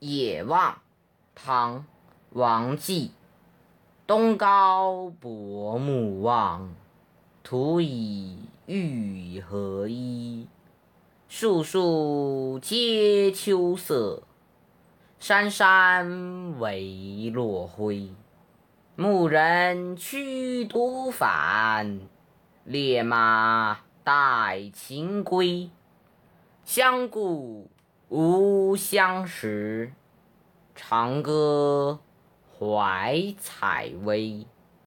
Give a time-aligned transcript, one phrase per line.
[0.00, 0.78] 野望，
[1.34, 1.78] 唐·
[2.30, 3.12] 王继。
[4.06, 6.74] 东皋薄暮望，
[7.42, 10.46] 徒以欲何依？
[11.28, 14.22] 树树皆秋色，
[15.18, 18.08] 山山唯落晖。
[18.96, 22.00] 牧人驱犊返，
[22.64, 25.70] 猎马带禽归。
[26.64, 27.68] 相顾
[28.10, 29.92] 无相识，
[30.74, 31.98] 长歌
[32.58, 34.46] 怀采薇。